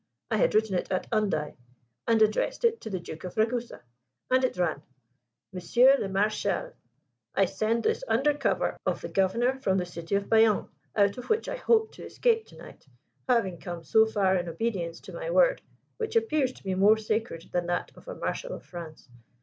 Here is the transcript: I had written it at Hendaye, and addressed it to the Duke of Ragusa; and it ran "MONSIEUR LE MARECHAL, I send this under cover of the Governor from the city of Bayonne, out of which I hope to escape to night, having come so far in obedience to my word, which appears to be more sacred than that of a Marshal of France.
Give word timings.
I 0.31 0.37
had 0.37 0.55
written 0.55 0.75
it 0.75 0.91
at 0.91 1.07
Hendaye, 1.11 1.53
and 2.07 2.23
addressed 2.23 2.65
it 2.65 2.81
to 2.81 2.89
the 2.89 2.99
Duke 2.99 3.23
of 3.23 3.37
Ragusa; 3.37 3.83
and 4.31 4.43
it 4.43 4.57
ran 4.57 4.81
"MONSIEUR 5.53 5.99
LE 5.99 6.07
MARECHAL, 6.09 6.73
I 7.35 7.45
send 7.45 7.83
this 7.83 8.03
under 8.07 8.33
cover 8.33 8.79
of 8.83 9.01
the 9.01 9.09
Governor 9.09 9.59
from 9.59 9.77
the 9.77 9.85
city 9.85 10.15
of 10.15 10.27
Bayonne, 10.27 10.69
out 10.95 11.19
of 11.19 11.29
which 11.29 11.47
I 11.47 11.57
hope 11.57 11.91
to 11.97 12.03
escape 12.05 12.47
to 12.47 12.57
night, 12.57 12.83
having 13.29 13.59
come 13.59 13.83
so 13.83 14.07
far 14.07 14.35
in 14.37 14.49
obedience 14.49 15.01
to 15.01 15.13
my 15.13 15.29
word, 15.29 15.61
which 15.97 16.15
appears 16.15 16.51
to 16.53 16.63
be 16.63 16.73
more 16.73 16.97
sacred 16.97 17.49
than 17.51 17.67
that 17.67 17.91
of 17.95 18.07
a 18.07 18.15
Marshal 18.15 18.53
of 18.53 18.65
France. 18.65 19.07